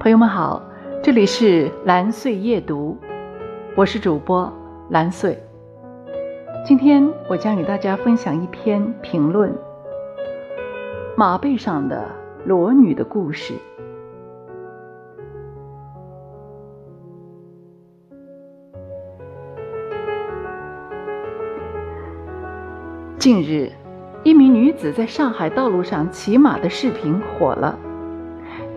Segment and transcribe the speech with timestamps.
[0.00, 0.62] 朋友们好，
[1.02, 2.96] 这里是蓝穗夜读，
[3.76, 4.50] 我是主播
[4.88, 5.38] 蓝穗。
[6.64, 9.52] 今天我将与大家分享一篇评论：
[11.18, 12.08] 马背上的
[12.46, 13.52] 裸女的故事。
[23.18, 23.70] 近日，
[24.22, 27.78] 一名女子在上海道路上骑马的视频火了，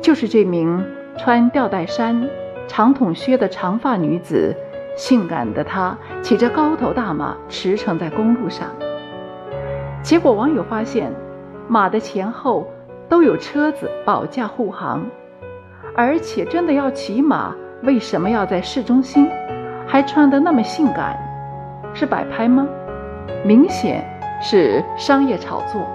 [0.02, 0.84] 就是这名
[1.17, 2.27] 穿吊带衫、
[2.67, 4.55] 长筒靴的长发女子，
[4.95, 8.67] 性感的她骑着高头大马驰骋在公路上。
[10.02, 11.12] 结果网友发现，
[11.68, 12.68] 马的前后
[13.07, 15.05] 都有车子保驾护航，
[15.95, 19.30] 而且真的要骑马，为什么要在市中心，
[19.88, 21.18] 还穿得那么性感？
[21.93, 22.68] 是摆拍吗？
[23.45, 24.04] 明显。
[24.45, 25.88] 是商业炒作，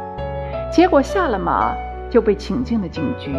[0.73, 1.75] 结果下了马
[2.09, 3.31] 就被请进了警局。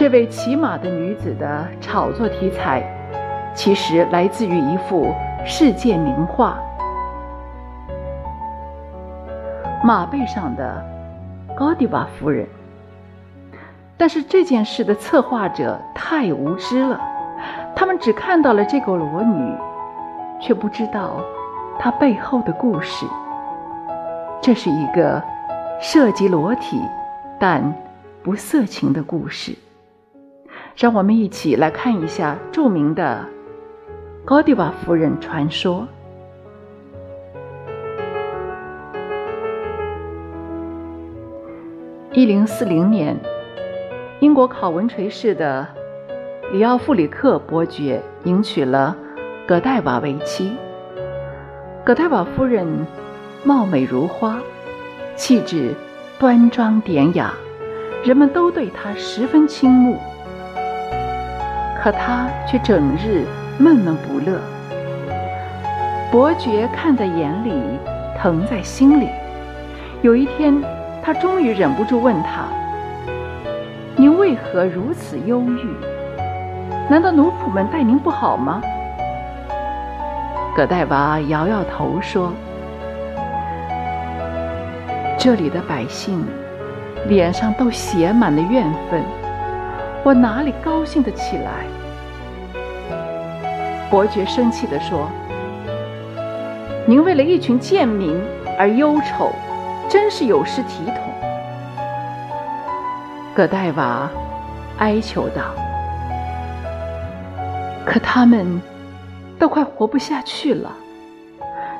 [0.00, 2.82] 这位骑马的女子的炒作题材，
[3.54, 6.58] 其实来自于一幅世界名画——
[9.84, 10.82] 马背上的
[11.54, 12.46] 高迪瓦夫人。
[13.98, 16.98] 但是这件事的策划者太无知了，
[17.76, 19.54] 他们只看到了这个裸女，
[20.40, 21.20] 却不知道。
[21.78, 23.04] 她背后的故事，
[24.40, 25.22] 这是一个
[25.78, 26.80] 涉及裸体
[27.38, 27.62] 但
[28.22, 29.54] 不色情的故事。
[30.80, 33.22] 让我们一起来看一下著名的
[34.24, 35.86] 高迪瓦夫人传说。
[42.12, 43.14] 一零四零年，
[44.20, 45.68] 英国考文垂市的
[46.50, 48.96] 里奥弗里克伯爵迎娶了
[49.46, 50.56] 葛黛瓦为妻。
[51.84, 52.66] 葛黛瓦夫人
[53.44, 54.40] 貌美如花，
[55.14, 55.74] 气质
[56.18, 57.34] 端庄典雅，
[58.02, 59.98] 人们都对她十分倾慕。
[61.82, 63.24] 可他却整日
[63.58, 64.38] 闷闷不乐。
[66.12, 67.52] 伯爵看在眼里，
[68.18, 69.08] 疼在心里。
[70.02, 70.60] 有一天，
[71.02, 72.44] 他终于忍不住问他
[73.96, 75.74] ：“您为何如此忧郁？
[76.88, 78.60] 难道奴仆们待您不好吗？”
[80.56, 82.32] 葛黛娃摇摇头说
[85.16, 86.26] ：“这里的百姓
[87.08, 89.02] 脸上都写满了怨愤，
[90.04, 91.64] 我哪里高兴得起来？”
[93.90, 95.08] 伯爵生气地说
[96.86, 98.20] ：“您为了一群贱民
[98.58, 99.30] 而忧愁，
[99.88, 100.96] 真是有失体统。”
[103.34, 104.08] 葛黛娃
[104.78, 105.42] 哀求道
[107.86, 108.60] ：“可他们……”
[109.40, 110.70] 都快活不下去了，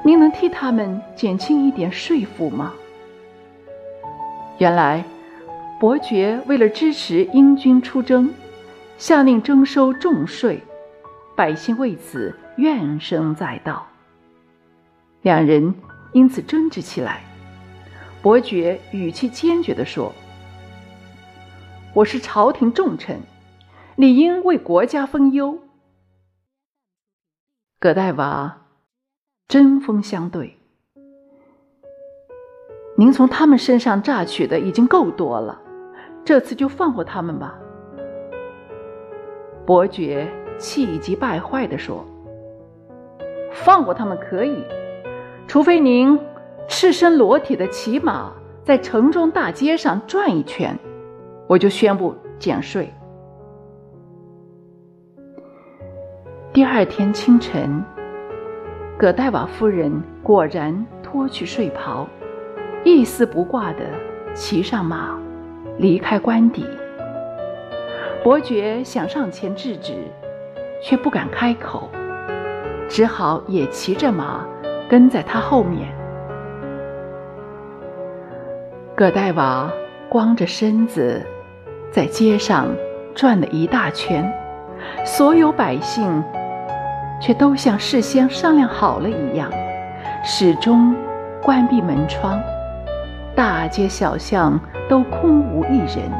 [0.03, 2.73] 您能替他们减轻一点税负吗？
[4.57, 5.05] 原来，
[5.81, 8.31] 伯爵为了支持英军出征，
[8.99, 10.63] 下令征收重税，
[11.35, 13.87] 百姓为此怨声载道。
[15.23, 15.75] 两人
[16.13, 17.23] 因此争执起来。
[18.21, 20.13] 伯爵语气坚决地说
[21.97, 23.19] ：“我是朝廷重臣，
[23.97, 25.61] 理应为国家分忧。”
[27.81, 28.67] 葛黛娃
[29.49, 30.59] 针锋相对
[32.99, 35.59] ：“您从他们身上榨取的已经够多了，
[36.25, 37.59] 这次就放过他们吧。”
[39.67, 40.27] 伯爵
[40.59, 42.05] 气急败坏地说
[43.53, 44.65] ：“放过他们可以，
[45.47, 46.19] 除非您
[46.67, 48.33] 赤身裸体的骑马
[48.65, 50.77] 在城中大街上转一圈，
[51.47, 52.93] 我就宣布减税。”
[56.53, 57.85] 第二天清晨，
[58.99, 62.09] 葛黛瓦夫人果然脱去睡袍，
[62.85, 63.85] 一丝不挂地
[64.35, 65.17] 骑上马，
[65.81, 66.67] 离开官邸。
[68.23, 69.95] 伯爵想上前制止，
[70.83, 71.89] 却不敢开口，
[72.87, 74.47] 只好也骑着马
[74.91, 75.89] 跟在他后面。
[78.95, 79.73] 葛黛瓦
[80.11, 81.25] 光着身子
[81.91, 82.69] 在街上
[83.15, 84.31] 转了一大圈，
[85.05, 86.23] 所有百姓。
[87.23, 89.51] 却都像事先商量好了一样，
[90.25, 90.97] 始终
[91.43, 92.41] 关闭门窗，
[93.41, 96.11] 大街小巷都空无一人，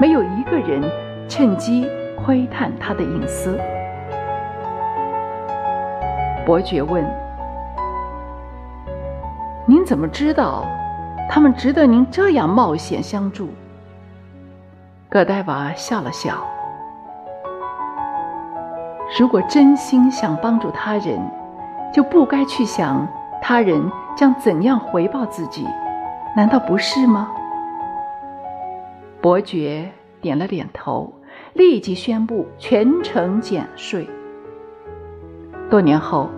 [0.00, 0.82] 没有一个人
[1.28, 1.86] 趁机
[2.24, 3.60] 窥探他的隐私。
[6.46, 7.04] 伯爵问
[9.68, 10.64] ：“您怎么知道
[11.28, 13.50] 他们值得您这样冒险相助？”
[15.12, 16.42] 葛黛娃笑了笑。
[19.18, 21.20] 如果真心想帮助他人，
[21.92, 23.06] 就不该去想
[23.42, 25.68] 他人将怎样回报自己，
[26.34, 27.30] 难道不是吗？
[29.20, 31.12] 伯爵点了点头，
[31.52, 34.08] 立即宣布全城减税。
[35.68, 36.30] 多年后，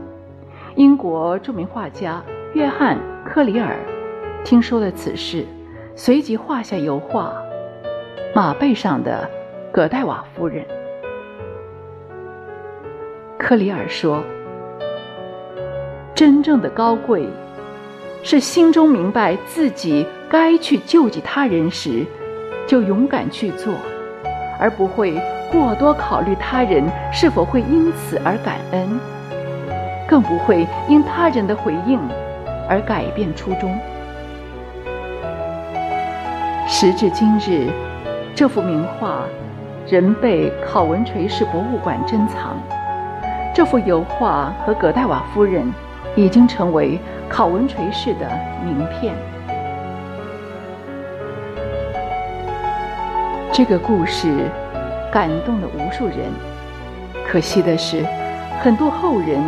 [0.74, 2.20] 英国著名画家
[2.54, 3.76] 约翰·科里尔
[4.44, 5.46] 听说了此事，
[5.94, 7.32] 随即画下油画
[8.34, 9.30] 《马背上的
[9.72, 10.64] 葛代瓦夫人》。
[13.38, 14.24] 科里尔说
[16.14, 17.28] ：“真正的高贵，
[18.26, 22.06] 是心中明白自己该去救济他人时，
[22.66, 23.74] 就勇敢去做，
[24.58, 25.20] 而不会
[25.52, 26.82] 过多考虑他人
[27.12, 28.98] 是否会因此而感恩，
[30.08, 32.00] 更不会因他人的回应
[32.66, 33.78] 而改变初衷。”
[36.66, 37.68] 时至今日，
[38.34, 39.26] 这幅名画
[39.86, 42.56] 仍被考文垂市博物馆珍藏。
[43.54, 45.70] 这幅油画和葛代瓦夫人
[46.16, 46.98] 已经成为
[47.36, 48.30] 考文垂式的
[48.64, 49.12] 名片。
[53.52, 54.48] 这个故事
[55.10, 56.30] 感动了无数人，
[57.26, 58.06] 可惜的是，
[58.62, 59.42] 很多后人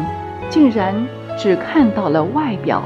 [0.51, 0.93] 竟然
[1.39, 2.83] 只看到了外表。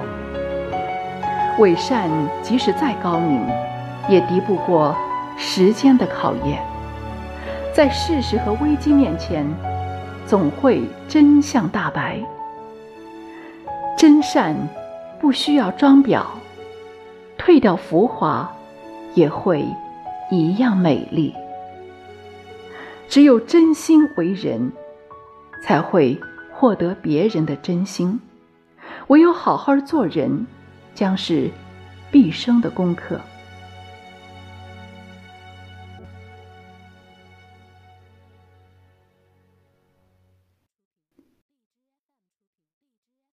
[1.59, 2.11] 伪善
[2.43, 3.41] 即使再高明，
[4.07, 4.95] 也敌不过
[5.39, 6.61] 时间的考验。
[7.73, 9.47] 在事实和危机面前。
[10.27, 12.21] 总会真相大白，
[13.97, 14.55] 真善
[15.31, 16.27] 不需要装裱，
[17.39, 18.53] 褪掉浮华
[19.15, 19.65] 也会
[20.29, 21.33] 一样美丽。
[23.09, 24.73] 只有真心为人，
[25.63, 26.21] 才会
[26.53, 28.21] 获得别人的真心。
[29.07, 30.49] 唯有好好做人，
[30.97, 31.49] 将是
[32.11, 33.21] 毕生的功课。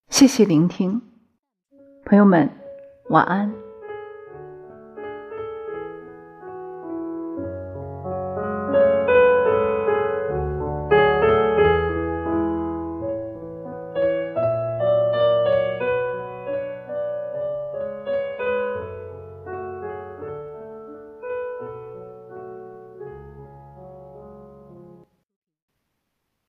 [0.09, 1.01] 谢谢聆听，
[2.07, 2.49] 朋友们，
[3.09, 3.66] 晚安。